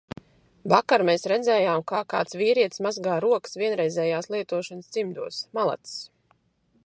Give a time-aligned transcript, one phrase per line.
[0.71, 5.43] Vakar mēs redzējām, kā kāds vīrietis mazgā rokas vienreizējās lietošanas cimdos.
[5.59, 5.99] Malacis.